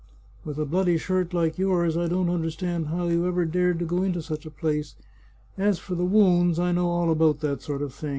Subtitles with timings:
[0.45, 4.01] "With a bloody shirt like yours, I don't understand how you ever dared to go
[4.01, 4.95] into such a place.
[5.59, 8.09] As for the wounds, I know all about that sort of thing.